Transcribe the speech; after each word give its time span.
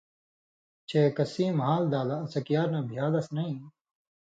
چے 0.89 1.01
کسیں 1.15 1.51
مھال 1.59 1.81
دالہ 1.91 2.17
(اڅھکیار 2.23 2.67
نہ) 2.73 2.79
بِھیالس 2.89 3.27
نَیں، 3.35 3.55